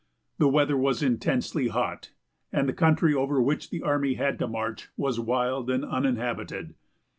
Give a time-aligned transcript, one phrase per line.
[0.39, 2.09] The weather was intensely hot,
[2.51, 6.73] and the country over which the army had to march was wild and uninhabited.